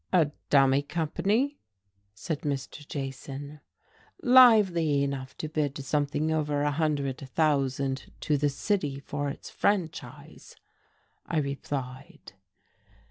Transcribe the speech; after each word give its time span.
"A 0.11 0.31
dummy 0.49 0.81
company?" 0.81 1.59
said 2.15 2.41
Mr. 2.41 2.87
Jason. 2.87 3.59
"Lively 4.23 5.03
enough 5.03 5.37
to 5.37 5.47
bid 5.47 5.77
something 5.85 6.31
over 6.31 6.63
a 6.63 6.71
hundred 6.71 7.19
thousand 7.19 8.11
to 8.21 8.35
the 8.35 8.49
city 8.49 8.99
for 8.99 9.29
its 9.29 9.51
franchise," 9.51 10.55
I 11.27 11.37
replied. 11.37 12.33